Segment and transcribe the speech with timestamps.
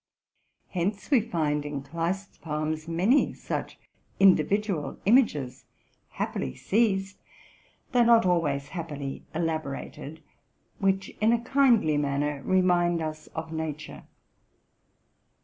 [0.69, 3.77] Hence we find in Kleist's poems many such
[4.19, 5.65] individual images,
[6.13, 7.17] happily seized,
[7.93, 10.23] although not always happily elaborated,
[10.79, 14.05] which, in a kindly manner, remind us of nature.